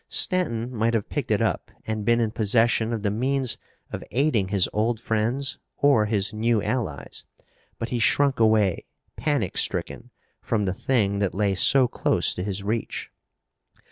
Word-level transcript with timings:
Stanton 0.09 0.73
might 0.75 0.95
have 0.95 1.09
picked 1.09 1.29
it 1.29 1.43
up 1.43 1.69
and 1.85 2.03
been 2.03 2.19
in 2.19 2.31
possession 2.31 2.91
of 2.91 3.03
the 3.03 3.11
means 3.11 3.59
of 3.91 4.03
aiding 4.09 4.47
his 4.47 4.67
old 4.73 4.99
friends 4.99 5.59
or 5.77 6.07
his 6.07 6.33
new 6.33 6.59
allies. 6.63 7.23
But 7.77 7.89
he 7.89 7.99
shrunk 7.99 8.39
away, 8.39 8.87
panic 9.15 9.59
stricken, 9.59 10.09
from 10.41 10.65
the 10.65 10.73
thing 10.73 11.19
that 11.19 11.35
lay 11.35 11.53
so 11.53 11.87
close 11.87 12.33
to 12.33 12.41
his 12.43 12.63
reach. 12.63 13.11